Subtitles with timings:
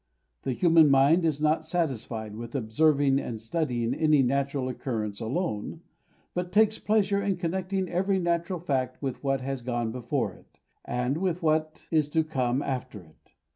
[0.41, 5.81] The human mind is not satisfied with observing and studying any natural occurrence alone,
[6.33, 11.19] but takes pleasure in connecting every natural fact with what has gone before it, and
[11.19, 13.33] with what is to come after it.